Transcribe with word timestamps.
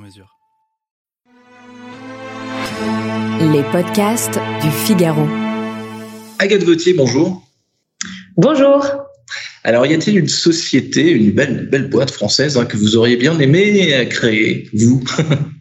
mesure. 0.00 0.36
Les 3.52 3.62
podcasts 3.70 4.38
du 4.62 4.70
Figaro. 4.70 5.26
Agathe 6.38 6.64
Vautier, 6.64 6.94
bonjour. 6.94 7.46
Bonjour. 8.36 8.84
Alors, 9.62 9.86
y 9.86 9.94
a-t-il 9.94 10.18
une 10.18 10.28
société, 10.28 11.10
une 11.10 11.32
belle, 11.32 11.68
belle 11.70 11.88
boîte 11.88 12.10
française 12.10 12.56
hein, 12.56 12.64
que 12.64 12.76
vous 12.76 12.96
auriez 12.96 13.16
bien 13.16 13.38
aimé 13.38 14.06
créer, 14.10 14.68
vous? 14.72 15.04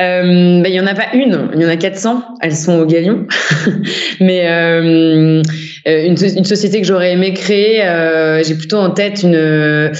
Euh, 0.00 0.60
ben, 0.60 0.66
il 0.66 0.74
y 0.74 0.80
en 0.80 0.88
a 0.88 0.94
pas 0.94 1.14
une, 1.14 1.50
il 1.54 1.62
y 1.62 1.64
en 1.64 1.68
a 1.68 1.76
400. 1.76 2.24
Elles 2.40 2.56
sont 2.56 2.80
au 2.80 2.86
Galion. 2.86 3.26
Mais 4.20 4.48
euh, 4.48 5.40
euh, 5.86 6.04
une, 6.06 6.16
société 6.16 6.80
que 6.80 6.86
j'aurais 6.86 7.12
aimé 7.12 7.32
créer, 7.32 7.84
euh, 7.84 8.42
j'ai 8.42 8.56
plutôt 8.56 8.78
en 8.78 8.90
tête 8.90 9.22
une 9.22 9.92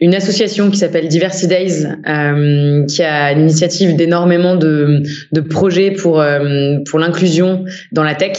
une 0.00 0.14
association 0.14 0.70
qui 0.70 0.78
s'appelle 0.78 1.08
Diversity 1.08 1.46
Days, 1.48 1.86
euh, 2.08 2.86
qui 2.86 3.02
a 3.02 3.34
l'initiative 3.34 3.96
d'énormément 3.96 4.56
de 4.56 5.02
de 5.32 5.40
projets 5.40 5.90
pour 5.90 6.20
euh, 6.20 6.76
pour 6.88 6.98
l'inclusion 6.98 7.64
dans 7.92 8.02
la 8.02 8.14
tech. 8.14 8.38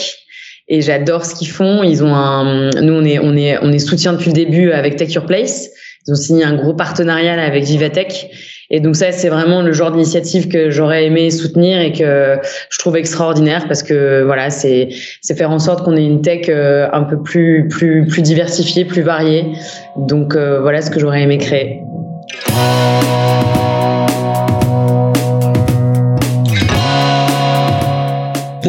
Et 0.68 0.82
j'adore 0.82 1.26
ce 1.26 1.36
qu'ils 1.36 1.50
font. 1.50 1.84
Ils 1.84 2.04
ont 2.04 2.16
un, 2.16 2.72
nous 2.82 2.94
on 2.94 3.06
est 3.06 3.20
on 3.20 3.38
est 3.38 3.60
on 3.62 3.72
est 3.72 3.80
soutien 3.80 4.14
depuis 4.14 4.30
le 4.30 4.34
début 4.34 4.72
avec 4.72 4.96
Tech 4.96 5.14
Your 5.14 5.28
Place. 5.28 5.70
Ils 6.08 6.14
ont 6.14 6.16
signé 6.16 6.44
un 6.44 6.56
gros 6.56 6.74
partenariat 6.74 7.40
avec 7.40 7.64
Vivatech. 7.64 8.28
Et 8.70 8.80
donc 8.80 8.96
ça, 8.96 9.12
c'est 9.12 9.30
vraiment 9.30 9.62
le 9.62 9.72
genre 9.74 9.92
d'initiative 9.92 10.48
que 10.48 10.70
j'aurais 10.70 11.06
aimé 11.06 11.30
soutenir 11.30 11.80
et 11.80 11.92
que 11.92 12.38
je 12.70 12.80
trouve 12.80 12.98
extraordinaire 12.98 13.68
parce 13.68 13.84
que 13.84 14.24
voilà, 14.24 14.50
c'est 14.50 14.90
c'est 15.22 15.38
faire 15.38 15.52
en 15.52 15.60
sorte 15.60 15.86
qu'on 15.86 15.96
ait 15.96 16.06
une 16.06 16.22
tech 16.22 16.48
euh, 16.50 16.88
un 16.92 17.04
peu 17.04 17.22
plus 17.22 17.68
plus 17.68 18.08
plus 18.08 18.22
diversifiée, 18.22 18.86
plus 18.86 19.02
variée. 19.02 19.46
Donc 19.98 20.36
euh, 20.36 20.62
voilà 20.62 20.82
ce 20.82 20.90
que 20.90 21.00
j'aurais 21.00 21.22
aimé 21.22 21.38
créer. 21.38 21.82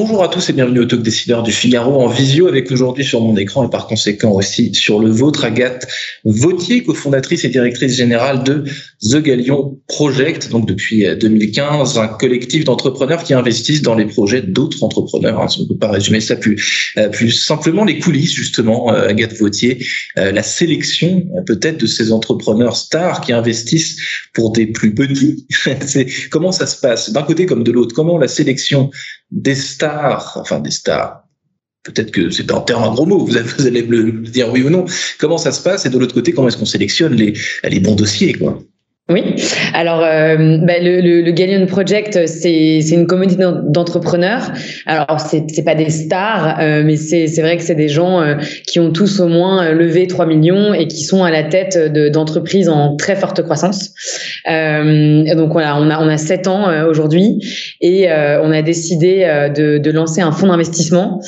Bonjour 0.09 0.23
à 0.23 0.29
tous 0.29 0.51
et 0.51 0.53
bienvenue 0.53 0.79
au 0.79 0.85
Talk 0.85 1.03
Décideur 1.03 1.43
du 1.43 1.51
Figaro 1.51 2.01
en 2.01 2.07
visio 2.07 2.47
avec 2.47 2.71
aujourd'hui 2.71 3.05
sur 3.05 3.21
mon 3.21 3.37
écran 3.37 3.67
et 3.67 3.71
par 3.71 3.89
conséquent 3.89 4.31
aussi 4.31 4.73
sur 4.73 5.01
le 5.01 5.11
vôtre 5.11 5.45
Agathe 5.45 5.85
Vautier, 6.25 6.85
cofondatrice 6.85 7.45
et 7.45 7.49
directrice 7.49 7.97
générale 7.97 8.45
de 8.45 8.63
The 9.03 9.17
Galion 9.17 9.81
Project, 9.89 10.49
donc 10.51 10.69
depuis 10.69 11.05
2015, 11.17 11.99
un 11.99 12.07
collectif 12.07 12.65
d'entrepreneurs 12.65 13.25
qui 13.25 13.35
investissent 13.35 13.83
dans 13.83 13.97
les 13.97 14.07
projets 14.07 14.43
d'autres 14.43 14.85
entrepreneurs. 14.85 15.41
Hein, 15.41 15.49
on 15.59 15.63
ne 15.63 15.69
peut 15.71 15.77
pas 15.77 15.91
résumer 15.91 16.21
ça 16.21 16.37
plus, 16.37 16.93
euh, 16.99 17.09
plus 17.09 17.33
simplement. 17.33 17.85
Les 17.85 17.99
coulisses 17.99 18.33
justement, 18.33 18.93
euh, 18.93 19.09
Agathe 19.09 19.37
Vautier, 19.37 19.85
euh, 20.19 20.31
la 20.31 20.45
sélection 20.45 21.27
peut-être 21.47 21.81
de 21.81 21.87
ces 21.87 22.13
entrepreneurs 22.13 22.77
stars 22.77 23.23
qui 23.23 23.33
investissent 23.33 23.97
pour 24.35 24.53
des 24.53 24.67
plus 24.67 24.95
petits. 24.95 25.49
Comment 26.31 26.53
ça 26.53 26.69
se 26.69 26.81
passe? 26.81 27.11
D'un 27.11 27.23
côté 27.23 27.45
comme 27.45 27.65
de 27.65 27.73
l'autre. 27.73 27.93
Comment 27.93 28.19
la 28.19 28.29
sélection 28.29 28.91
des 29.31 29.55
stars, 29.55 30.37
enfin 30.41 30.61
des 30.61 30.71
stars, 30.71 31.25
peut-être 31.83 32.11
que 32.11 32.31
c'est 32.31 32.51
un 32.53 32.61
terme 32.61 32.85
un 32.85 32.93
gros 32.93 33.07
mot, 33.07 33.25
vous 33.25 33.37
allez 33.67 33.83
me 33.83 34.27
dire 34.27 34.51
oui 34.53 34.63
ou 34.63 34.71
non, 34.71 34.85
comment 35.19 35.39
ça 35.39 35.53
se 35.53 35.63
passe 35.63 35.87
et 35.87 35.91
de 35.91 35.99
l'autre 35.99 36.15
côté, 36.15 36.33
comment 36.33 36.49
est-ce 36.49 36.57
qu'on 36.57 36.65
sélectionne 36.65 37.15
les, 37.15 37.35
les 37.65 37.81
bons 37.81 37.95
dossiers 37.95 38.35
quoi? 38.35 38.59
Oui, 39.09 39.23
alors 39.73 40.03
euh, 40.03 40.59
bah, 40.63 40.81
le, 40.83 41.01
le, 41.01 41.23
le 41.23 41.31
Galleon 41.31 41.65
Project, 41.67 42.27
c'est 42.27 42.81
une 42.91 43.07
communauté 43.07 43.37
d'entrepreneurs. 43.69 44.51
Alors 44.85 45.21
c'est 45.21 45.65
pas 45.65 45.77
des 45.77 45.91
stars, 45.91 46.59
euh, 46.61 46.83
mais 46.85 46.97
c'est 46.97 47.41
vrai 47.41 47.57
que 47.57 47.63
c'est 47.63 47.77
des 47.77 47.89
gens 47.89 48.21
euh, 48.21 48.35
qui 48.67 48.81
ont 48.81 48.91
tous 48.91 49.21
au 49.21 49.29
moins 49.29 49.71
levé 49.71 50.09
3 50.09 50.27
millions 50.27 50.75
et 50.75 50.89
qui 50.89 51.05
sont 51.05 51.23
à 51.23 51.31
la 51.31 51.45
tête 51.45 51.79
d'entreprises 52.11 52.69
en 52.69 52.97
très 52.97 53.15
forte 53.15 53.43
croissance. 53.43 53.93
Euh, 54.51 55.37
donc 55.37 55.53
voilà, 55.53 55.77
on 55.81 55.89
a 55.89 56.03
on 56.03 56.09
a 56.09 56.17
7 56.17 56.49
ans 56.49 56.69
euh, 56.69 56.91
aujourd'hui 56.91 57.39
et 57.81 58.09
on 58.11 58.51
a 58.51 58.63
décidé 58.63 59.25
de, 59.55 59.79
de 59.79 59.91
lancer 59.93 60.21
un 60.21 60.33
fonds 60.33 60.49
d'investissement 60.49 61.21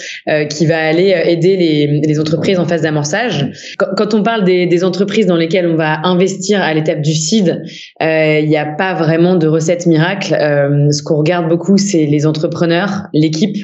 qui 0.50 0.66
va 0.66 0.78
aller 0.78 1.14
aider 1.26 1.56
les, 1.56 2.00
les 2.04 2.18
entreprises 2.18 2.58
en 2.58 2.66
phase 2.66 2.82
d'amorçage. 2.82 3.46
Quand, 3.78 3.86
quand, 3.96 4.14
on 4.14 4.22
parle 4.24 4.44
des, 4.44 4.66
des 4.66 4.82
entreprises 4.82 5.26
dans 5.26 5.36
lesquelles 5.36 5.68
on 5.68 5.76
va 5.76 6.00
investir 6.04 6.60
à 6.60 6.74
l'étape 6.74 7.02
du 7.02 7.14
seed, 7.14 7.62
il 8.00 8.48
n'y 8.48 8.56
a 8.56 8.66
pas 8.66 8.94
vraiment 8.94 9.36
de 9.36 9.46
recette 9.46 9.86
miracle. 9.86 10.34
Euh, 10.34 10.90
ce 10.90 11.02
qu'on 11.02 11.16
regarde 11.16 11.48
beaucoup, 11.48 11.78
c'est 11.78 12.06
les 12.06 12.26
entrepreneurs, 12.26 13.06
l'équipe, 13.12 13.56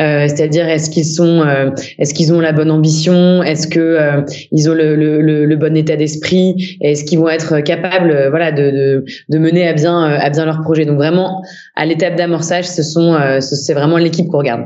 euh, 0.00 0.26
c'est-à-dire 0.28 0.68
est-ce 0.68 0.90
qu'ils 0.90 1.04
sont, 1.04 1.42
euh, 1.42 1.70
est-ce 1.98 2.14
qu'ils 2.14 2.32
ont 2.32 2.40
la 2.40 2.52
bonne 2.52 2.70
ambition, 2.70 3.42
est-ce 3.42 3.66
que 3.66 4.24
ils 4.52 4.70
ont 4.70 4.74
le, 4.74 4.96
le, 4.96 5.20
le 5.44 5.56
bon 5.56 5.76
état 5.76 5.96
d'esprit, 5.96 6.78
est-ce 6.80 7.04
qu'ils 7.04 7.18
vont 7.18 7.28
être 7.28 7.60
capables, 7.60 8.28
voilà, 8.30 8.52
de, 8.52 8.70
de, 8.70 9.04
de, 9.28 9.38
mener 9.38 9.66
à 9.66 9.72
bien 9.72 10.02
à 10.02 10.30
bien 10.30 10.44
leur 10.44 10.62
projet? 10.62 10.84
Donc 10.84 10.96
vraiment, 10.96 11.42
à 11.74 11.86
l'étape 11.86 12.16
d'amorçage, 12.16 12.66
ce 12.66 12.82
sont, 12.82 13.16
c'est 13.40 13.74
vraiment 13.74 13.98
l'équipe 13.98 14.28
qu'on 14.28 14.38
regarde. 14.38 14.64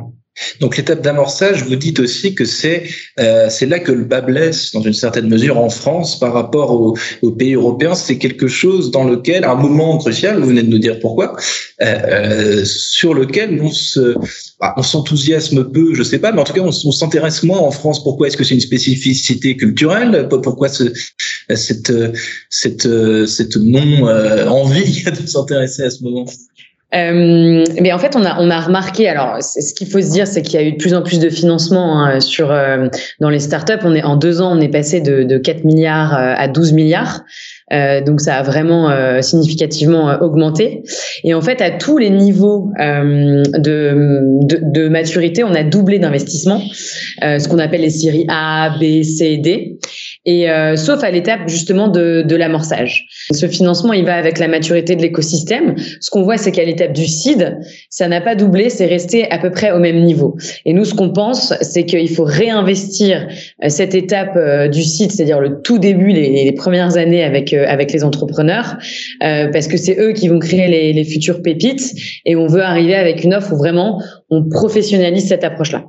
Donc 0.61 0.77
l'étape 0.77 1.03
d'amorçage, 1.03 1.65
vous 1.65 1.77
dites 1.77 2.01
aussi 2.01 2.35
que 2.35 2.45
c'est 2.45 2.85
euh, 3.19 3.49
c'est 3.51 3.67
là 3.67 3.79
que 3.79 3.93
le 3.93 4.05
bas 4.05 4.21
blesse 4.21 4.73
dans 4.73 4.83
une 4.83 4.95
certaine 4.95 5.29
mesure 5.29 5.59
en 5.59 5.71
France 5.71 6.19
par 6.19 6.33
rapport 6.33 6.71
aux, 6.73 6.97
aux 7.23 7.31
pays 7.31 7.55
européens. 7.55 7.95
C'est 7.95 8.19
quelque 8.19 8.49
chose 8.49 8.91
dans 8.91 9.05
lequel, 9.05 9.45
à 9.45 9.53
un 9.53 9.57
moment 9.57 9.99
crucial, 9.99 10.39
vous 10.39 10.49
venez 10.49 10.63
de 10.63 10.69
nous 10.69 10.79
dire 10.79 10.99
pourquoi, 11.01 11.37
euh, 11.83 12.65
sur 12.65 13.15
lequel 13.15 13.61
on 13.63 13.71
se 13.71 14.15
bah, 14.61 14.75
s'enthousiasme 14.83 15.71
peu, 15.71 15.95
je 15.95 16.03
sais 16.03 16.19
pas, 16.19 16.33
mais 16.33 16.41
en 16.41 16.45
tout 16.45 16.53
cas 16.53 16.63
on, 16.63 16.69
on 16.69 16.93
s'intéresse 16.93 17.43
moins 17.43 17.59
en 17.59 17.71
France. 17.71 18.03
Pourquoi 18.03 18.29
est-ce 18.29 18.37
que 18.37 18.45
c'est 18.45 18.55
une 18.55 18.61
spécificité 18.61 19.57
culturelle? 19.57 20.29
Pourquoi 20.29 20.69
ce, 20.69 20.85
cette 21.55 21.93
cette 22.49 22.89
cette 23.27 23.57
non 23.57 24.09
euh, 24.09 24.47
envie 24.49 25.05
de 25.23 25.27
s'intéresser 25.27 25.83
à 25.85 25.91
ce 25.91 26.03
moment? 26.03 26.27
Euh, 26.95 27.65
mais 27.81 27.93
en 27.93 27.99
fait, 27.99 28.17
on 28.17 28.25
a 28.25 28.37
on 28.41 28.51
a 28.51 28.61
remarqué. 28.61 29.09
Alors, 29.09 29.43
ce 29.43 29.75
qu'il 29.75 29.89
faut 29.89 30.01
se 30.01 30.11
dire, 30.11 30.27
c'est 30.27 30.43
qu'il 30.43 30.61
y 30.61 30.63
a 30.63 30.67
eu 30.67 30.73
de 30.73 30.77
plus 30.77 30.95
en 30.95 31.03
plus 31.03 31.21
de 31.21 31.29
financement 31.29 32.05
hein, 32.05 32.21
sur 32.21 32.51
euh, 32.51 32.89
dans 33.21 33.31
les 33.31 33.39
startups. 33.39 33.79
On 33.85 33.95
est 33.95 34.03
en 34.03 34.17
deux 34.17 34.41
ans, 34.41 34.57
on 34.57 34.61
est 34.61 34.69
passé 34.69 35.01
de, 35.01 35.23
de 35.23 35.39
4 35.39 35.65
milliards 35.65 36.15
euh, 36.15 36.35
à 36.37 36.49
12 36.49 36.73
milliards. 36.73 37.23
Euh, 37.73 38.01
donc 38.01 38.21
ça 38.21 38.37
a 38.37 38.43
vraiment 38.43 38.91
euh, 38.91 39.23
significativement 39.23 40.11
euh, 40.11 40.19
augmenté. 40.19 40.83
Et 41.23 41.35
en 41.35 41.41
fait, 41.41 41.61
à 41.61 41.71
tous 41.71 41.99
les 41.99 42.11
niveaux 42.11 42.73
de, 42.79 43.43
de, 43.59 44.59
de, 44.63 44.89
maturité, 44.89 45.45
on 45.45 45.55
a 45.55 45.63
doublé 45.63 45.99
d'investissement, 45.99 46.61
ce 47.21 47.49
qu'on 47.49 47.59
appelle 47.59 47.83
les 47.83 47.91
séries 47.91 48.27
A, 48.29 48.77
B, 48.81 49.03
C, 49.03 49.37
D. 49.37 49.79
Et 50.27 50.47
sauf 50.77 51.03
à 51.03 51.11
l'étape 51.11 51.49
justement 51.49 51.89
de, 51.89 52.23
de 52.23 52.37
l'amorçage. 52.37 53.07
Ce 53.33 53.47
financement, 53.47 53.93
il 53.93 54.05
va 54.05 54.15
avec 54.15 54.39
la 54.39 54.49
maturité 54.49 54.95
de 54.95 55.03
l'écosystème. 55.03 55.75
Ce 56.01 56.11
qu'on 56.11 56.23
voit, 56.23 56.37
c'est 56.37 56.53
qu'à 56.53 56.65
l'étape 56.65 56.93
du 56.93 57.07
seed, 57.07 57.59
ça 57.89 58.07
n'a 58.07 58.21
pas 58.21 58.35
doublé, 58.35 58.69
c'est 58.69 58.87
resté 58.87 59.31
à 59.31 59.39
peu 59.39 59.51
près 59.51 59.73
au 59.73 59.79
même 59.79 60.03
niveau. 60.03 60.37
Et 60.67 60.73
nous, 60.73 60.85
ce 60.85 60.95
qu'on 60.95 61.11
pense, 61.11 61.55
c'est 61.63 61.85
qu'il 61.85 62.11
faut 62.11 62.25
réinvestir 62.25 63.29
cette 63.69 63.95
étape 63.95 64.37
du 64.71 64.83
seed, 64.83 65.11
c'est-à-dire 65.11 65.41
le 65.41 65.63
tout 65.63 65.79
début, 65.79 66.09
les, 66.09 66.45
les 66.45 66.53
premières 66.53 66.97
années 66.97 67.25
avec 67.25 67.53
avec 67.53 67.93
les 67.93 68.05
entrepreneurs, 68.05 68.77
euh, 69.23 69.49
parce 69.49 69.69
que 69.69 69.77
c'est 69.77 69.99
eux 69.99 70.13
qui 70.13 70.29
vont 70.29 70.39
créer 70.39 70.69
les, 70.69 70.93
les 70.93 71.05
futures 71.05 71.43
pépites, 71.43 71.95
et 72.25 72.37
on 72.37 72.47
veut 72.47 72.63
arriver 72.63 72.95
avec 72.95 73.25
une 73.25 73.35
offre 73.35 73.53
où 73.53 73.57
vraiment 73.57 74.03
on 74.31 74.49
professionnalise 74.49 75.29
cette 75.29 75.45
approche-là. 75.45 75.85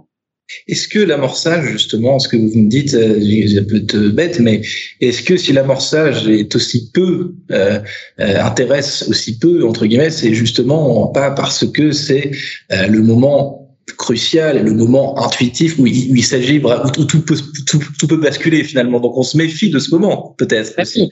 Est-ce 0.67 0.87
que 0.87 0.99
l'amorçage, 0.99 1.65
justement, 1.71 2.19
ce 2.19 2.27
que 2.27 2.37
vous 2.37 2.59
me 2.59 2.69
dites, 2.69 2.93
euh, 2.93 3.63
peut 3.67 3.77
être 3.77 3.97
bête, 4.09 4.39
mais 4.39 4.61
est-ce 4.99 5.21
que 5.21 5.37
si 5.37 5.53
l'amorçage 5.53 6.27
est 6.27 6.55
aussi 6.55 6.91
peu, 6.93 7.33
euh, 7.51 7.79
euh, 8.19 8.41
intéresse 8.43 9.05
aussi 9.09 9.37
peu, 9.37 9.65
entre 9.65 9.85
guillemets, 9.85 10.09
c'est 10.09 10.33
justement 10.33 11.07
pas 11.07 11.31
parce 11.31 11.65
que 11.65 11.91
c'est 11.91 12.31
euh, 12.71 12.87
le 12.87 13.01
moment 13.01 13.61
crucial 13.97 14.57
et 14.57 14.63
le 14.63 14.73
moment 14.73 15.23
intuitif 15.23 15.77
où 15.77 15.85
il, 15.85 16.17
il 16.17 16.23
s'agit 16.23 16.59
où 16.59 17.05
tout 17.05 17.21
peut, 17.21 17.37
tout, 17.65 17.79
tout, 17.99 18.07
peut 18.07 18.17
basculer 18.17 18.63
finalement. 18.63 18.99
Donc 18.99 19.17
on 19.17 19.23
se 19.23 19.37
méfie 19.37 19.69
de 19.69 19.79
ce 19.79 19.91
moment, 19.91 20.35
peut-être. 20.37 20.73
aussi. 20.79 21.09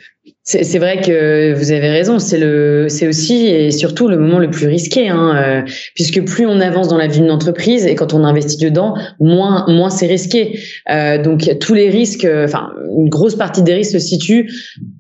C'est 0.52 0.80
vrai 0.80 1.00
que 1.00 1.54
vous 1.54 1.72
avez 1.72 1.90
raison. 1.90 2.18
C'est 2.18 2.40
le, 2.40 2.88
c'est 2.90 3.08
aussi 3.08 3.46
et 3.46 3.70
surtout 3.70 4.08
le 4.08 4.18
moment 4.18 4.40
le 4.40 4.50
plus 4.50 4.66
risqué, 4.66 5.08
hein, 5.08 5.36
euh, 5.36 5.62
puisque 5.94 6.26
plus 6.26 6.48
on 6.48 6.60
avance 6.60 6.88
dans 6.88 6.98
la 6.98 7.06
vie 7.06 7.20
d'une 7.20 7.30
entreprise 7.30 7.86
et 7.86 7.94
quand 7.94 8.16
on 8.16 8.24
investit 8.24 8.58
dedans, 8.58 8.96
moins, 9.20 9.66
moins 9.68 9.92
c'est 9.92 10.08
risqué. 10.08 10.60
Euh, 10.90 11.22
donc 11.22 11.48
tous 11.60 11.76
les 11.76 11.92
risques, 11.92 12.26
euh, 12.26 12.46
enfin 12.46 12.72
une 12.98 13.10
grosse 13.10 13.36
partie 13.36 13.62
des 13.62 13.76
risques 13.76 13.92
se 13.92 14.00
situe 14.00 14.52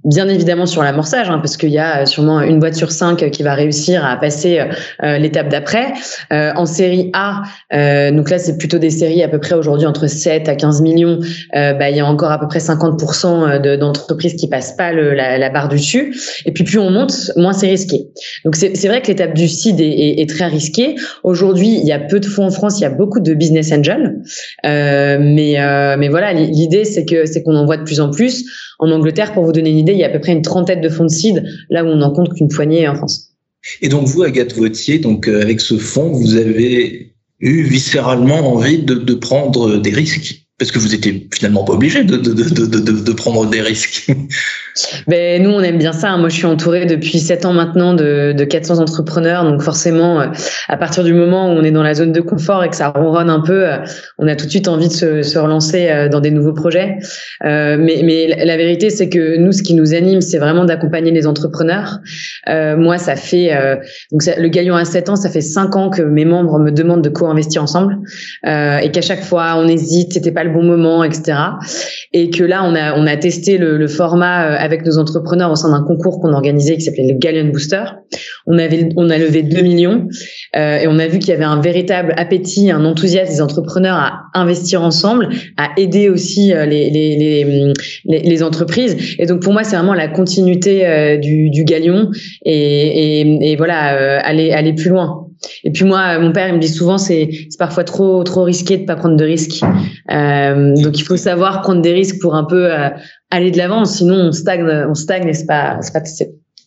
bien 0.05 0.27
évidemment 0.27 0.67
sur 0.67 0.83
l'amorçage, 0.83 1.31
hein, 1.31 1.39
parce 1.39 1.57
qu'il 1.57 1.71
y 1.71 1.79
a 1.79 2.05
sûrement 2.05 2.41
une 2.41 2.59
boîte 2.59 2.75
sur 2.75 2.91
cinq 2.91 3.31
qui 3.31 3.41
va 3.41 3.55
réussir 3.55 4.05
à 4.05 4.17
passer 4.17 4.63
l'étape 5.01 5.49
d'après. 5.49 5.93
En 6.31 6.65
série 6.65 7.11
A, 7.13 7.41
donc 8.11 8.29
là 8.29 8.39
c'est 8.39 8.57
plutôt 8.57 8.77
des 8.77 8.89
séries 8.89 9.23
à 9.23 9.27
peu 9.27 9.39
près 9.39 9.55
aujourd'hui 9.55 9.85
entre 9.85 10.07
7 10.07 10.47
à 10.47 10.55
15 10.55 10.81
millions. 10.81 11.19
bah, 11.53 11.89
il 11.89 11.97
y 11.97 11.99
a 11.99 12.05
encore 12.05 12.31
à 12.31 12.39
peu 12.39 12.47
près 12.47 12.59
50% 12.59 13.77
d'entreprises 13.77 14.35
qui 14.35 14.47
passent 14.47 14.75
pas 14.75 14.91
le, 14.93 15.13
la 15.13 15.38
la 15.39 15.49
barre 15.49 15.69
du 15.69 15.77
dessus. 15.77 16.15
Et 16.45 16.51
puis 16.51 16.63
plus 16.63 16.77
on 16.77 16.89
monte, 16.91 17.31
moins 17.35 17.53
c'est 17.53 17.67
risqué. 17.67 18.07
Donc 18.45 18.55
c'est 18.55 18.87
vrai 18.87 19.01
que 19.01 19.07
l'étape 19.07 19.33
du 19.33 19.47
seed 19.47 19.79
est, 19.79 20.29
très 20.29 20.47
risquée. 20.47 20.95
Aujourd'hui, 21.23 21.79
il 21.81 21.85
y 21.85 21.91
a 21.91 21.99
peu 21.99 22.19
de 22.19 22.25
fonds 22.25 22.45
en 22.45 22.51
France, 22.51 22.79
il 22.79 22.83
y 22.83 22.85
a 22.85 22.89
beaucoup 22.89 23.19
de 23.19 23.33
business 23.33 23.71
angels, 23.71 24.21
euh, 24.65 25.17
mais 25.19 25.59
euh, 25.59 25.95
mais 25.97 26.09
voilà, 26.09 26.33
l'idée 26.33 26.85
c'est 26.85 27.05
qu'on 27.05 27.55
en 27.55 27.65
voit 27.65 27.77
de 27.77 27.83
plus 27.83 27.99
en 27.99 28.11
plus. 28.11 28.45
En 28.79 28.91
Angleterre, 28.91 29.33
pour 29.33 29.43
vous 29.43 29.51
donner 29.51 29.71
une 29.71 29.79
idée, 29.79 29.93
il 29.93 29.99
y 29.99 30.03
a 30.03 30.07
à 30.07 30.11
peu 30.11 30.19
près 30.19 30.31
une 30.31 30.41
trentaine 30.41 30.81
de 30.81 30.89
fonds 30.89 31.05
de 31.05 31.09
seed, 31.09 31.43
là 31.69 31.83
où 31.83 31.87
on 31.87 31.97
n'en 31.97 32.11
compte 32.11 32.33
qu'une 32.33 32.49
poignée 32.49 32.87
en 32.87 32.95
France. 32.95 33.31
Et 33.81 33.89
donc 33.89 34.07
vous, 34.07 34.23
Agathe 34.23 34.53
Vautier, 34.53 34.99
donc 34.99 35.27
euh, 35.27 35.41
avec 35.41 35.59
ce 35.59 35.77
fonds, 35.77 36.11
vous 36.11 36.35
avez 36.35 37.13
eu 37.39 37.63
viscéralement 37.63 38.53
envie 38.53 38.79
de 38.79 39.13
prendre 39.13 39.77
des 39.77 39.91
risques? 39.91 40.38
Parce 40.59 40.71
que 40.71 40.79
vous 40.79 40.93
étiez 40.93 41.25
finalement 41.33 41.63
pas 41.63 41.73
obligé 41.73 42.03
de, 42.03 43.13
prendre 43.13 43.49
des 43.49 43.61
risques. 43.61 44.11
Ben, 45.07 45.43
nous, 45.43 45.49
on 45.49 45.59
aime 45.61 45.77
bien 45.77 45.91
ça. 45.91 46.11
Hein. 46.11 46.19
Moi, 46.19 46.29
je 46.29 46.35
suis 46.35 46.45
entourée 46.45 46.85
depuis 46.85 47.19
sept 47.19 47.43
ans 47.43 47.51
maintenant 47.51 47.93
de, 47.93 48.33
de 48.33 48.43
400 48.45 48.79
entrepreneurs. 48.79 49.43
Donc 49.43 49.61
forcément, 49.61 50.21
euh, 50.21 50.27
à 50.69 50.77
partir 50.77 51.03
du 51.03 51.13
moment 51.13 51.51
où 51.51 51.57
on 51.57 51.63
est 51.63 51.71
dans 51.71 51.83
la 51.83 51.93
zone 51.93 52.13
de 52.13 52.21
confort 52.21 52.63
et 52.63 52.69
que 52.69 52.77
ça 52.77 52.87
ronronne 52.89 53.29
un 53.29 53.41
peu, 53.41 53.67
euh, 53.67 53.77
on 54.19 54.27
a 54.27 54.35
tout 54.35 54.45
de 54.45 54.51
suite 54.51 54.69
envie 54.69 54.87
de 54.87 54.93
se, 54.93 55.37
relancer 55.37 55.89
euh, 55.89 56.07
dans 56.07 56.21
des 56.21 56.31
nouveaux 56.31 56.53
projets. 56.53 56.97
mais, 57.43 58.27
la 58.45 58.57
vérité, 58.57 58.89
c'est 58.89 59.09
que 59.09 59.37
nous, 59.37 59.51
ce 59.51 59.63
qui 59.63 59.73
nous 59.73 59.93
anime, 59.93 60.21
c'est 60.21 60.37
vraiment 60.37 60.63
d'accompagner 60.63 61.11
les 61.11 61.27
entrepreneurs. 61.27 61.99
moi, 62.47 62.97
ça 62.97 63.15
fait 63.15 63.51
donc 64.11 64.21
le 64.25 64.47
Galion 64.47 64.75
a 64.75 64.85
7 64.85 65.09
ans, 65.09 65.15
ça 65.15 65.29
fait 65.29 65.41
cinq 65.41 65.75
ans 65.75 65.89
que 65.89 66.01
mes 66.01 66.25
membres 66.25 66.59
me 66.59 66.71
demandent 66.71 67.03
de 67.03 67.09
co-investir 67.09 67.63
ensemble 67.63 67.97
et 68.45 68.89
qu'à 68.91 69.01
chaque 69.01 69.23
fois, 69.23 69.55
on 69.57 69.67
hésite, 69.67 70.13
c'était 70.13 70.31
pas 70.31 70.43
bon 70.49 70.63
moment, 70.63 71.03
etc. 71.03 71.37
Et 72.13 72.29
que 72.29 72.43
là, 72.43 72.63
on 72.63 72.75
a, 72.75 73.17
testé 73.17 73.57
le, 73.57 73.87
format 73.87 74.45
euh, 74.45 74.55
avec 74.57 74.85
nos 74.85 74.97
entrepreneurs 74.97 75.51
au 75.51 75.55
sein 75.55 75.71
d'un 75.71 75.83
concours 75.83 76.19
qu'on 76.19 76.33
organisait 76.33 76.75
qui 76.75 76.81
s'appelait 76.81 77.07
le 77.07 77.17
Galleon 77.17 77.49
Booster. 77.49 77.83
On 78.47 78.57
avait, 78.57 78.89
on 78.97 79.09
a 79.09 79.17
levé 79.17 79.43
2 79.43 79.61
millions 79.61 80.07
euh, 80.55 80.79
et 80.79 80.87
on 80.87 80.99
a 80.99 81.07
vu 81.07 81.19
qu'il 81.19 81.29
y 81.29 81.33
avait 81.33 81.43
un 81.43 81.61
véritable 81.61 82.13
appétit, 82.17 82.71
un 82.71 82.85
enthousiasme 82.85 83.31
des 83.33 83.41
entrepreneurs 83.41 83.95
à 83.95 84.23
investir 84.33 84.81
ensemble, 84.81 85.29
à 85.57 85.69
aider 85.77 86.09
aussi 86.09 86.53
euh, 86.53 86.65
les, 86.65 86.89
les, 86.89 87.73
les, 88.05 88.43
entreprises. 88.43 89.15
Et 89.19 89.25
donc 89.25 89.41
pour 89.41 89.53
moi, 89.53 89.63
c'est 89.63 89.75
vraiment 89.75 89.93
la 89.93 90.07
continuité 90.07 91.17
du, 91.21 91.49
du 91.49 91.63
Galion 91.63 92.09
et 92.45 93.55
voilà, 93.57 94.19
aller, 94.23 94.51
aller 94.51 94.73
plus 94.73 94.89
loin. 94.89 95.28
Et 95.63 95.71
puis 95.71 95.85
moi, 95.85 96.19
mon 96.19 96.31
père, 96.31 96.49
il 96.49 96.55
me 96.55 96.59
dit 96.59 96.67
souvent, 96.69 96.97
c'est 96.97 97.29
parfois 97.57 97.83
trop 97.83 98.23
trop 98.23 98.43
risqué 98.43 98.77
de 98.77 98.85
pas 98.85 98.95
prendre 98.95 99.15
de 99.15 99.23
risques. 99.23 99.61
Euh, 100.11 100.73
donc 100.75 100.99
il 100.99 101.03
faut 101.03 101.17
savoir 101.17 101.61
prendre 101.61 101.81
des 101.81 101.93
risques 101.93 102.19
pour 102.19 102.35
un 102.35 102.43
peu 102.43 102.71
euh, 102.71 102.89
aller 103.31 103.51
de 103.51 103.57
l'avant. 103.57 103.85
Sinon, 103.85 104.15
on 104.15 104.31
stagne, 104.31 104.67
on 104.87 104.95
stagne 104.95 105.27
et 105.27 105.33
c'est 105.33 105.45
pas 105.45 105.79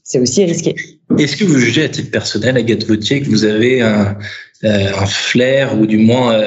c'est 0.04 0.19
aussi 0.19 0.44
risqué. 0.44 0.74
Est-ce 1.19 1.36
que 1.36 1.44
vous 1.44 1.58
jugez 1.58 1.84
à 1.84 1.88
titre 1.88 2.10
personnel, 2.10 2.56
Agathe 2.56 2.86
Vautier, 2.86 3.20
que 3.22 3.28
vous 3.28 3.44
avez 3.44 3.82
un, 3.82 4.16
euh, 4.64 4.88
flair 5.06 5.78
ou 5.78 5.86
du 5.86 5.98
moins 5.98 6.38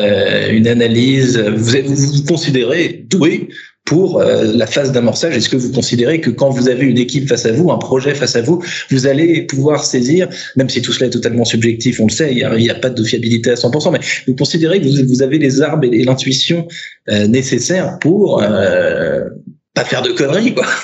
une 0.50 0.68
analyse, 0.68 1.38
vous 1.38 1.96
vous 1.96 2.24
considérez 2.26 3.06
doué 3.10 3.50
pour 3.86 4.20
euh, 4.20 4.52
la 4.54 4.66
phase 4.66 4.92
d'amorçage. 4.92 5.38
Est-ce 5.38 5.48
que 5.48 5.56
vous 5.56 5.72
considérez 5.72 6.20
que 6.20 6.32
quand 6.32 6.50
vous 6.50 6.68
avez 6.70 6.86
une 6.86 6.98
équipe 6.98 7.30
face 7.30 7.46
à 7.46 7.52
vous, 7.52 7.72
un 7.72 7.78
projet 7.78 8.16
face 8.16 8.36
à 8.36 8.42
vous, 8.42 8.64
vous 8.90 9.06
allez 9.06 9.44
pouvoir 9.44 9.86
saisir, 9.86 10.28
même 10.56 10.70
si 10.70 10.82
tout 10.82 10.92
cela 10.92 11.08
est 11.08 11.12
totalement 11.12 11.46
subjectif, 11.46 12.00
on 12.00 12.08
le 12.08 12.12
sait, 12.12 12.34
il 12.34 12.48
n'y 12.58 12.70
a, 12.70 12.76
pas 12.76 12.90
de 12.90 13.04
fiabilité 13.04 13.52
à 13.52 13.54
100%, 13.54 13.92
mais 13.92 14.00
vous 14.28 14.36
considérez 14.36 14.82
que 14.82 14.88
vous, 14.88 15.22
avez 15.22 15.38
les 15.38 15.62
arbres 15.62 15.88
et, 15.92 16.04
l'intuition 16.04 16.68
euh, 17.10 17.28
nécessaires 17.28 18.00
pour 18.00 18.42
euh, 18.42 19.30
pas 19.76 19.84
faire 19.84 20.02
de 20.02 20.12
conneries 20.12 20.56
quoi. 20.56 20.66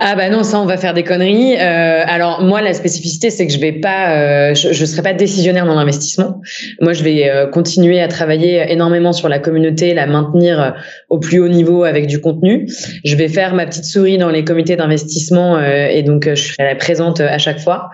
Ah 0.00 0.14
bah 0.14 0.28
non, 0.28 0.44
ça 0.44 0.60
on 0.60 0.66
va 0.66 0.76
faire 0.76 0.94
des 0.94 1.02
conneries. 1.02 1.56
Euh, 1.56 2.04
alors 2.06 2.42
moi 2.42 2.60
la 2.60 2.74
spécificité 2.74 3.30
c'est 3.30 3.46
que 3.46 3.52
je 3.52 3.58
vais 3.58 3.72
pas, 3.72 4.12
euh, 4.12 4.54
je, 4.54 4.84
serai 4.84 5.02
pas 5.02 5.14
décisionnaire 5.14 5.66
dans 5.66 5.74
l'investissement. 5.74 6.40
Moi 6.80 6.92
je 6.92 7.02
vais 7.02 7.28
euh, 7.28 7.46
continuer 7.46 8.00
à 8.00 8.06
travailler 8.06 8.70
énormément 8.70 9.12
sur 9.12 9.28
la 9.28 9.38
communauté, 9.38 9.94
la 9.94 10.06
maintenir 10.06 10.60
euh, 10.60 10.70
au 11.08 11.18
plus 11.18 11.40
haut 11.40 11.48
niveau 11.48 11.84
avec 11.84 12.06
du 12.06 12.20
contenu. 12.20 12.68
Je 13.04 13.16
vais 13.16 13.28
faire 13.28 13.54
ma 13.54 13.66
petite 13.66 13.86
souris 13.86 14.18
dans 14.18 14.30
les 14.30 14.44
comités 14.44 14.76
d'investissement 14.76 15.56
euh, 15.56 15.88
et 15.88 16.02
donc 16.02 16.28
je 16.28 16.52
serai 16.52 16.76
présente 16.76 17.20
à 17.20 17.38
chaque 17.38 17.58
fois. 17.58 17.88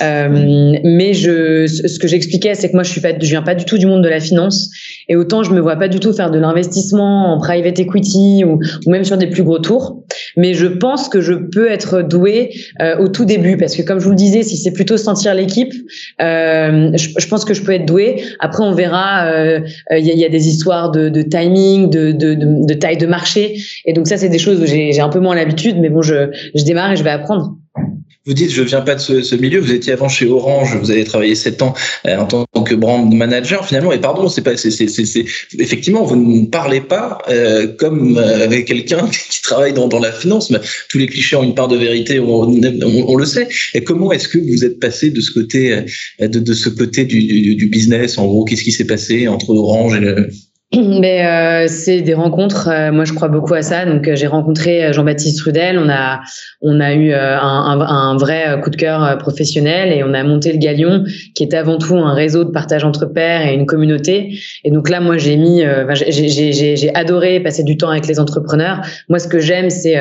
mais 0.00 1.14
je, 1.14 1.66
ce 1.66 1.98
que 1.98 2.06
j'expliquais 2.06 2.54
c'est 2.54 2.68
que 2.68 2.74
moi 2.74 2.82
je 2.82 2.90
suis 2.90 3.00
pas, 3.00 3.12
je 3.18 3.26
viens 3.26 3.42
pas 3.42 3.54
du 3.54 3.64
tout 3.64 3.78
du 3.78 3.86
monde 3.86 4.04
de 4.04 4.08
la 4.08 4.20
finance 4.20 4.70
et 5.10 5.16
autant 5.16 5.42
je 5.42 5.52
me 5.52 5.60
vois 5.60 5.76
pas 5.76 5.88
du 5.88 6.00
tout 6.00 6.14
faire 6.14 6.30
de 6.30 6.38
l'investissement 6.38 7.34
en 7.34 7.38
private 7.38 7.78
equity 7.78 8.44
ou, 8.46 8.58
ou 8.86 8.90
même 8.90 9.04
sur 9.04 9.18
des 9.18 9.26
plus 9.26 9.42
gros 9.42 9.58
taux 9.58 10.00
mais 10.36 10.54
je 10.54 10.66
pense 10.66 11.08
que 11.08 11.20
je 11.20 11.34
peux 11.34 11.70
être 11.70 12.02
doué 12.02 12.50
euh, 12.80 12.98
au 12.98 13.08
tout 13.08 13.24
début 13.24 13.56
parce 13.56 13.76
que 13.76 13.82
comme 13.82 13.98
je 13.98 14.04
vous 14.04 14.10
le 14.10 14.16
disais, 14.16 14.42
si 14.42 14.56
c'est 14.56 14.72
plutôt 14.72 14.96
sentir 14.96 15.34
l'équipe, 15.34 15.72
euh, 16.20 16.90
je, 16.96 17.26
pense 17.28 17.44
que 17.44 17.54
je 17.54 17.62
peux 17.62 17.72
être 17.72 17.86
doué. 17.86 18.22
Après, 18.38 18.62
on 18.62 18.72
verra. 18.72 19.26
Euh, 19.26 19.60
il 19.90 20.04
y, 20.04 20.24
a, 20.24 20.28
des 20.28 20.48
histoires 20.48 20.90
de, 20.90 21.22
timing, 21.22 21.90
de, 21.90 22.12
de, 22.12 22.74
taille 22.74 22.96
de 22.96 23.06
marché, 23.06 23.56
et 23.84 23.92
donc 23.92 24.06
ça, 24.06 24.16
c'est 24.16 24.28
des 24.28 24.38
choses 24.38 24.60
où 24.60 24.66
j'ai 24.66 25.00
un 25.00 25.08
peu 25.08 25.20
moins 25.20 25.34
l'habitude. 25.34 25.76
Mais 25.80 25.88
bon, 25.88 26.02
je, 26.02 26.30
je 26.54 26.64
démarre 26.64 26.92
et 26.92 26.96
je 26.96 27.04
vais 27.04 27.10
apprendre. 27.10 27.56
Vous 28.26 28.34
dites, 28.34 28.50
je 28.50 28.62
viens 28.62 28.82
pas 28.82 28.96
de 28.96 29.00
ce, 29.00 29.22
ce, 29.22 29.34
milieu. 29.34 29.60
Vous 29.60 29.72
étiez 29.72 29.94
avant 29.94 30.08
chez 30.08 30.26
Orange. 30.26 30.76
Vous 30.76 30.90
avez 30.90 31.04
travaillé 31.04 31.34
sept 31.34 31.62
ans 31.62 31.72
euh, 32.06 32.18
en 32.18 32.26
tant 32.26 32.44
que 32.64 32.74
brand 32.74 33.10
manager. 33.10 33.66
Finalement, 33.66 33.92
et 33.92 33.98
pardon, 34.00 34.28
c'est 34.28 34.42
pas, 34.42 34.58
c'est, 34.58 34.70
effectivement, 35.58 36.04
vous 36.04 36.16
ne 36.16 36.46
parlez 36.46 36.82
pas 36.82 37.22
euh, 37.30 37.66
comme 37.66 38.18
euh, 38.18 38.44
avec 38.44 38.66
quelqu'un 38.66 39.08
qui 39.30 39.40
travaille 39.40 39.72
dans, 39.72 39.88
dans 39.88 40.00
la 40.00 40.12
finance. 40.12 40.50
Mais 40.50 40.58
tous 40.90 40.98
les 40.98 41.06
clichés 41.06 41.36
ont 41.36 41.42
une 41.42 41.54
part 41.54 41.68
de 41.68 41.78
vérité. 41.78 42.20
On, 42.20 42.42
on, 42.42 43.16
le 43.16 43.24
sait. 43.24 43.48
Et 43.72 43.82
comment 43.84 44.12
est-ce 44.12 44.28
que 44.28 44.38
vous 44.38 44.66
êtes 44.66 44.80
passé 44.80 45.08
de 45.08 45.20
ce 45.22 45.30
côté, 45.30 45.72
euh, 46.20 46.28
de, 46.28 46.40
de 46.40 46.52
ce 46.52 46.68
côté 46.68 47.06
du, 47.06 47.22
du, 47.22 47.54
du 47.54 47.66
business 47.68 48.18
En 48.18 48.26
gros, 48.26 48.44
qu'est-ce 48.44 48.64
qui 48.64 48.72
s'est 48.72 48.86
passé 48.86 49.28
entre 49.28 49.48
Orange 49.48 49.96
et 49.96 50.00
le, 50.00 50.28
mais 50.76 51.26
euh, 51.26 51.66
c'est 51.66 52.00
des 52.00 52.14
rencontres. 52.14 52.68
Euh, 52.68 52.92
moi, 52.92 53.04
je 53.04 53.12
crois 53.12 53.26
beaucoup 53.26 53.54
à 53.54 53.62
ça. 53.62 53.84
Donc, 53.86 54.06
euh, 54.06 54.14
j'ai 54.14 54.28
rencontré 54.28 54.84
euh, 54.84 54.92
Jean-Baptiste 54.92 55.40
Rudel. 55.40 55.80
On 55.80 55.88
a, 55.88 56.20
on 56.62 56.78
a 56.78 56.94
eu 56.94 57.12
un, 57.12 57.38
un, 57.40 57.80
un, 57.80 58.16
vrai 58.16 58.60
coup 58.62 58.70
de 58.70 58.76
cœur 58.76 59.18
professionnel 59.18 59.92
et 59.92 60.04
on 60.04 60.14
a 60.14 60.22
monté 60.22 60.52
le 60.52 60.58
Galion, 60.58 61.02
qui 61.34 61.42
est 61.42 61.54
avant 61.54 61.78
tout 61.78 61.96
un 61.96 62.14
réseau 62.14 62.44
de 62.44 62.50
partage 62.50 62.84
entre 62.84 63.06
pairs 63.06 63.48
et 63.48 63.54
une 63.54 63.66
communauté. 63.66 64.38
Et 64.62 64.70
donc 64.70 64.88
là, 64.88 65.00
moi, 65.00 65.16
j'ai 65.18 65.36
mis, 65.36 65.62
j'ai 65.98 66.94
adoré 66.94 67.40
passer 67.40 67.64
du 67.64 67.76
temps 67.76 67.90
avec 67.90 68.06
les 68.06 68.20
entrepreneurs. 68.20 68.80
Moi, 69.08 69.18
ce 69.18 69.26
que 69.26 69.40
j'aime, 69.40 69.70
c'est 69.70 69.96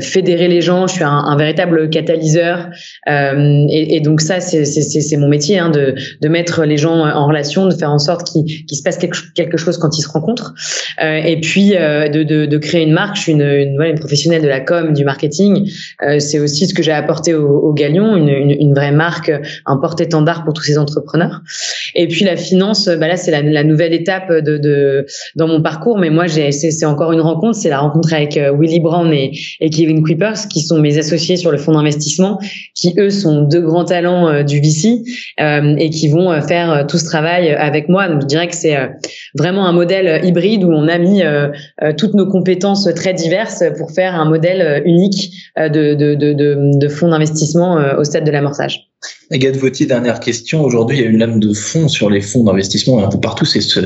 fédérer 0.00 0.48
les 0.48 0.60
gens. 0.60 0.86
Je 0.86 0.94
suis 0.94 1.04
un, 1.04 1.10
un 1.10 1.36
véritable 1.36 1.90
catalyseur. 1.90 2.70
Et, 3.08 3.96
et, 3.96 4.00
donc 4.00 4.20
ça, 4.20 4.40
c'est 4.40 5.16
mon 5.16 5.28
métier, 5.28 5.58
hein, 5.58 5.70
de, 5.70 5.94
de 6.20 6.28
mettre 6.28 6.64
les 6.64 6.76
gens 6.76 7.04
en 7.04 7.26
relation, 7.26 7.66
de 7.66 7.74
faire 7.74 7.90
en 7.90 7.98
sorte 7.98 8.28
qu'ils 8.28 8.69
qu'il 8.70 8.78
se 8.78 8.84
passe 8.84 8.98
quelque, 8.98 9.56
chose 9.56 9.78
quand 9.78 9.98
ils 9.98 10.02
se 10.02 10.08
rencontrent. 10.08 10.54
Euh, 11.02 11.16
et 11.16 11.40
puis 11.40 11.74
euh, 11.74 12.08
de, 12.08 12.56
créer 12.58 12.84
une 12.84 12.92
marque. 12.92 13.16
Je 13.16 13.22
suis 13.22 13.32
une, 13.32 13.98
professionnelle 13.98 14.42
de 14.42 14.48
la 14.48 14.60
com, 14.60 14.92
du 14.92 15.04
marketing. 15.04 15.68
Euh, 16.06 16.20
c'est 16.20 16.38
aussi 16.38 16.68
ce 16.68 16.74
que 16.74 16.82
j'ai 16.82 16.92
apporté 16.92 17.34
au, 17.34 17.48
au 17.48 17.72
Galion, 17.72 18.16
une, 18.16 18.74
vraie 18.74 18.92
marque, 18.92 19.32
un 19.66 19.76
porte-étendard 19.76 20.44
pour 20.44 20.54
tous 20.54 20.62
ces 20.62 20.78
entrepreneurs. 20.78 21.40
Et 21.96 22.06
puis 22.06 22.24
la 22.24 22.36
finance, 22.36 22.86
bah 22.86 23.08
là 23.08 23.16
c'est 23.16 23.32
la, 23.32 23.64
nouvelle 23.64 23.92
étape 23.92 24.32
dans 25.34 25.48
mon 25.48 25.60
parcours. 25.62 25.98
Mais 25.98 26.10
moi 26.10 26.26
c'est 26.28 26.84
encore 26.84 27.10
une 27.10 27.20
rencontre, 27.20 27.56
c'est 27.56 27.70
la 27.70 27.80
rencontre 27.80 28.12
avec 28.12 28.38
Willy 28.58 28.78
Brown 28.78 29.12
et, 29.12 29.32
Kevin 29.70 30.04
Kuipers, 30.04 30.46
qui 30.48 30.60
sont 30.60 30.78
mes 30.78 30.96
associés 30.96 31.36
sur 31.36 31.50
le 31.50 31.58
fonds 31.58 31.72
d'investissement, 31.72 32.38
qui 32.76 32.94
eux 32.98 33.10
sont 33.10 33.42
deux 33.42 33.62
grands 33.62 33.84
talents 33.84 34.44
du 34.44 34.60
VC 34.60 35.02
et 35.38 35.90
qui 35.90 36.08
vont 36.08 36.40
faire 36.42 36.86
tout 36.86 36.98
ce 36.98 37.04
travail 37.04 37.50
avec 37.50 37.88
moi. 37.88 38.08
Donc 38.08 38.22
je 38.22 38.26
dirais 38.26 38.46
que 38.46 38.59
c'est 38.60 38.76
euh, 38.76 38.88
vraiment 39.36 39.66
un 39.66 39.72
modèle 39.72 40.06
euh, 40.06 40.18
hybride 40.26 40.64
où 40.64 40.72
on 40.72 40.88
a 40.88 40.98
mis 40.98 41.22
euh, 41.22 41.48
toutes 41.96 42.14
nos 42.14 42.26
compétences 42.26 42.88
très 42.94 43.14
diverses 43.14 43.64
pour 43.78 43.90
faire 43.90 44.14
un 44.14 44.24
modèle 44.24 44.82
unique 44.84 45.32
de, 45.56 45.94
de, 45.94 46.88
fonds 46.88 47.08
d'investissement 47.08 47.78
au 47.98 48.04
stade 48.04 48.24
de 48.24 48.30
l'amorçage. 48.30 48.89
Agathe 49.30 49.56
Vautier, 49.56 49.86
dernière 49.86 50.18
question. 50.20 50.62
Aujourd'hui, 50.62 50.98
il 50.98 51.02
y 51.02 51.06
a 51.06 51.08
une 51.08 51.18
lame 51.18 51.40
de 51.40 51.52
fond 51.52 51.88
sur 51.88 52.10
les 52.10 52.20
fonds 52.20 52.44
d'investissement 52.44 53.04
un 53.04 53.08
peu 53.08 53.20
partout. 53.20 53.44
C'est 53.44 53.60
ce, 53.60 53.80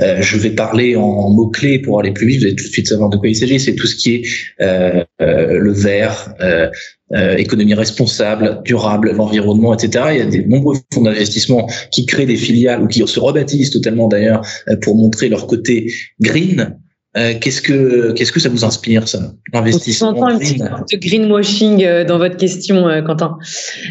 euh, 0.00 0.22
je 0.22 0.38
vais 0.38 0.50
parler 0.50 0.96
en 0.96 1.30
mots-clés 1.30 1.78
pour 1.78 2.00
aller 2.00 2.12
plus 2.12 2.26
vite. 2.26 2.40
Vous 2.40 2.46
allez 2.46 2.56
tout 2.56 2.64
de 2.64 2.70
suite 2.70 2.88
savoir 2.88 3.10
de 3.10 3.16
quoi 3.16 3.28
il 3.28 3.36
s'agit. 3.36 3.60
C'est 3.60 3.74
tout 3.74 3.86
ce 3.86 3.94
qui 3.94 4.14
est 4.14 4.22
euh, 4.62 5.04
euh, 5.20 5.58
le 5.58 5.72
vert, 5.72 6.34
euh, 6.40 6.68
euh, 7.12 7.36
économie 7.36 7.74
responsable, 7.74 8.62
durable, 8.64 9.12
l'environnement, 9.12 9.74
etc. 9.74 10.06
Il 10.12 10.18
y 10.18 10.20
a 10.22 10.26
des 10.26 10.44
nombreux 10.44 10.76
fonds 10.92 11.02
d'investissement 11.02 11.68
qui 11.92 12.06
créent 12.06 12.26
des 12.26 12.36
filiales 12.36 12.82
ou 12.82 12.88
qui 12.88 13.06
se 13.06 13.20
rebaptisent 13.20 13.70
totalement 13.70 14.08
d'ailleurs 14.08 14.46
pour 14.82 14.96
montrer 14.96 15.28
leur 15.28 15.46
côté 15.46 15.92
green. 16.20 16.78
Euh, 17.16 17.34
qu'est-ce 17.40 17.62
que 17.62 18.12
qu'est-ce 18.12 18.32
que 18.32 18.40
ça 18.40 18.48
vous 18.48 18.64
inspire 18.64 19.08
ça 19.08 19.20
l'investissement 19.52 20.14
On 20.16 20.26
un 20.26 20.38
petit 20.38 20.58
de 20.58 20.96
greenwashing 21.00 21.84
euh, 21.84 22.04
dans 22.04 22.18
votre 22.18 22.36
question, 22.36 22.88
euh, 22.88 23.00
Quentin. 23.00 23.38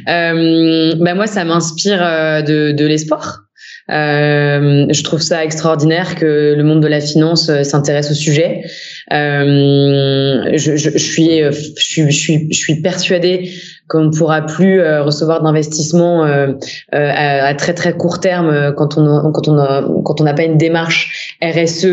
Euh, 0.08 0.94
ben 1.00 1.16
moi, 1.16 1.26
ça 1.26 1.44
m'inspire 1.44 2.00
de, 2.44 2.72
de 2.72 2.86
l'espoir. 2.86 3.42
Euh, 3.92 4.88
je 4.90 5.04
trouve 5.04 5.22
ça 5.22 5.44
extraordinaire 5.44 6.16
que 6.16 6.56
le 6.56 6.64
monde 6.64 6.82
de 6.82 6.88
la 6.88 7.02
finance 7.02 7.52
s'intéresse 7.64 8.12
au 8.12 8.16
sujet. 8.16 8.62
Euh, 9.12 10.52
je, 10.56 10.76
je, 10.76 10.90
je, 10.90 10.98
suis, 10.98 11.40
je, 11.40 11.82
suis, 11.82 12.12
je, 12.12 12.18
suis, 12.18 12.48
je 12.52 12.58
suis 12.58 12.82
persuadée 12.82 13.52
qu'on 13.88 14.06
ne 14.06 14.10
pourra 14.10 14.42
plus 14.42 14.80
euh, 14.80 15.04
recevoir 15.04 15.44
d'investissement 15.44 16.26
euh, 16.26 16.54
euh, 16.94 17.12
à, 17.14 17.54
très 17.54 17.74
très 17.74 17.94
court 17.94 18.20
terme 18.20 18.74
quand 18.76 18.98
on 18.98 19.32
quand 19.32 19.48
on 19.48 20.02
quand 20.02 20.22
on 20.22 20.24
n'a 20.24 20.34
pas 20.34 20.44
une 20.44 20.58
démarche 20.58 21.36
RSE 21.44 21.86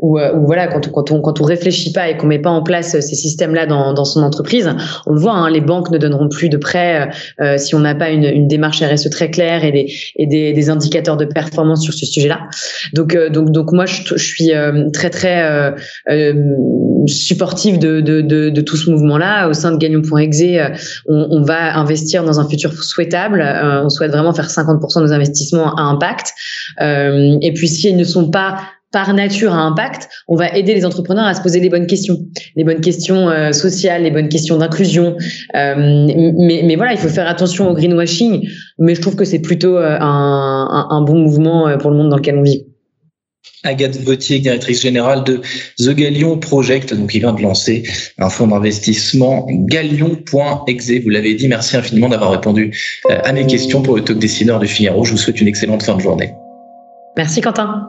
ou, 0.00 0.18
ou, 0.18 0.46
voilà 0.46 0.68
quand 0.68 0.88
on 0.88 0.90
quand 0.90 1.10
on 1.10 1.20
quand 1.20 1.40
on 1.40 1.44
réfléchit 1.44 1.92
pas 1.92 2.08
et 2.08 2.16
qu'on 2.16 2.26
met 2.26 2.38
pas 2.38 2.50
en 2.50 2.62
place 2.62 2.98
ces 2.98 3.14
systèmes 3.14 3.54
là 3.54 3.66
dans, 3.66 3.92
dans 3.92 4.04
son 4.06 4.22
entreprise. 4.22 4.70
On 5.06 5.12
le 5.12 5.20
voit 5.20 5.34
hein, 5.34 5.50
les 5.50 5.60
banques 5.60 5.90
ne 5.90 5.98
donneront 5.98 6.28
plus 6.28 6.48
de 6.48 6.56
prêts 6.56 7.10
si 7.58 7.74
on 7.74 7.80
n'a 7.80 7.94
pas 7.94 8.10
une, 8.10 8.24
une 8.24 8.48
démarche 8.48 8.82
RSE 8.82 9.10
très 9.10 9.30
claire 9.30 9.64
et 9.64 9.72
des 9.72 9.92
et 10.16 10.26
des, 10.26 10.52
des 10.52 10.70
indicateurs 10.70 11.18
de 11.18 11.26
performance 11.26 11.82
sur 11.82 11.92
ce 11.92 12.06
sujet 12.06 12.28
là 12.28 12.40
donc 12.94 13.16
donc 13.30 13.50
donc 13.50 13.72
moi 13.72 13.84
je, 13.84 14.16
suis 14.16 14.52
très 14.92 15.10
très 15.10 15.74
supportive 17.06 17.78
de, 17.78 18.00
de, 18.00 18.20
de, 18.20 18.48
de, 18.48 18.60
tout 18.60 18.76
ce 18.76 18.90
mouvement 18.90 19.18
là 19.18 19.48
au 19.48 19.52
sein 19.52 19.72
de 19.72 19.76
Gagnon.exe 19.76 20.42
on, 21.08 21.28
on, 21.30 21.42
va 21.42 21.76
investir 21.76 22.24
dans 22.24 22.40
un 22.40 22.48
futur 22.48 22.72
souhaitable. 22.72 23.40
Euh, 23.40 23.84
on 23.84 23.88
souhaite 23.88 24.12
vraiment 24.12 24.32
faire 24.32 24.48
50% 24.48 24.98
de 24.98 25.06
nos 25.06 25.12
investissements 25.12 25.74
à 25.74 25.82
impact. 25.82 26.32
Euh, 26.80 27.36
et 27.40 27.52
puis, 27.52 27.68
si 27.68 27.88
elles 27.88 27.96
ne 27.96 28.04
sont 28.04 28.30
pas 28.30 28.60
par 28.92 29.14
nature 29.14 29.54
à 29.54 29.58
impact, 29.58 30.08
on 30.28 30.36
va 30.36 30.54
aider 30.54 30.74
les 30.74 30.84
entrepreneurs 30.84 31.24
à 31.24 31.32
se 31.32 31.40
poser 31.40 31.60
les 31.60 31.70
bonnes 31.70 31.86
questions, 31.86 32.18
les 32.56 32.64
bonnes 32.64 32.82
questions 32.82 33.30
euh, 33.30 33.52
sociales, 33.52 34.02
les 34.02 34.10
bonnes 34.10 34.28
questions 34.28 34.58
d'inclusion. 34.58 35.16
Euh, 35.56 35.74
mais, 35.76 36.62
mais, 36.64 36.76
voilà, 36.76 36.92
il 36.92 36.98
faut 36.98 37.08
faire 37.08 37.26
attention 37.26 37.70
au 37.70 37.74
greenwashing. 37.74 38.46
Mais 38.78 38.94
je 38.94 39.00
trouve 39.00 39.16
que 39.16 39.24
c'est 39.24 39.38
plutôt 39.38 39.78
un, 39.78 39.98
un, 40.00 40.86
un, 40.90 41.02
bon 41.02 41.18
mouvement 41.18 41.76
pour 41.78 41.90
le 41.90 41.96
monde 41.96 42.10
dans 42.10 42.16
lequel 42.16 42.36
on 42.36 42.42
vit. 42.42 42.66
Agathe 43.64 43.96
Vautier, 43.98 44.40
directrice 44.40 44.82
générale 44.82 45.24
de 45.24 45.40
The 45.78 45.90
Galion 45.90 46.38
Project, 46.38 46.94
donc 46.94 47.10
vient 47.12 47.32
de 47.32 47.42
lancer 47.42 47.84
un 48.18 48.28
fonds 48.28 48.48
d'investissement 48.48 49.46
galion.exe. 49.48 50.90
Vous 51.02 51.08
l'avez 51.08 51.34
dit, 51.34 51.48
merci 51.48 51.76
infiniment 51.76 52.08
d'avoir 52.08 52.32
répondu 52.32 52.76
euh, 53.10 53.18
à 53.22 53.32
mes 53.32 53.46
questions 53.46 53.82
pour 53.82 53.96
le 53.96 54.02
talk 54.02 54.18
décideur 54.18 54.58
du 54.58 54.66
Figaro. 54.66 55.04
Je 55.04 55.12
vous 55.12 55.18
souhaite 55.18 55.40
une 55.40 55.48
excellente 55.48 55.82
fin 55.82 55.96
de 55.96 56.00
journée. 56.00 56.34
Merci 57.16 57.40
Quentin. 57.40 57.88